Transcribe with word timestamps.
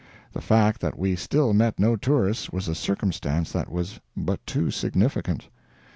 The 0.33 0.41
fact 0.41 0.81
that 0.81 0.97
we 0.97 1.15
still 1.15 1.53
met 1.53 1.79
no 1.79 1.95
tourists 1.95 2.49
was 2.49 2.67
a 2.67 2.73
circumstance 2.73 3.51
that 3.51 3.71
was 3.71 3.99
but 4.17 4.43
too 4.47 4.71
significant. 4.71 5.47